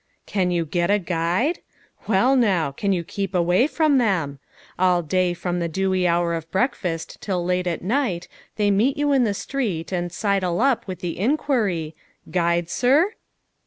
Can 0.25 0.49
you 0.49 0.65
get 0.65 0.89
a 0.89 0.97
guide? 0.97 1.59
Well, 2.07 2.35
now! 2.35 2.71
Can 2.71 2.91
you 2.91 3.03
keep 3.03 3.35
away 3.35 3.67
from 3.67 3.99
them? 3.99 4.39
All 4.79 5.03
day 5.03 5.35
from 5.35 5.59
the 5.59 5.69
dewy 5.69 6.07
hour 6.07 6.33
of 6.33 6.49
breakfast 6.49 7.19
till 7.21 7.45
late 7.45 7.67
at 7.67 7.83
night 7.83 8.27
they 8.55 8.71
meet 8.71 8.97
you 8.97 9.13
in 9.13 9.25
the 9.25 9.35
street 9.35 9.91
and 9.91 10.11
sidle 10.11 10.59
up 10.59 10.87
with 10.87 11.01
the 11.01 11.19
enquiry, 11.19 11.95
"Guide, 12.31 12.67
sir?" 12.67 13.13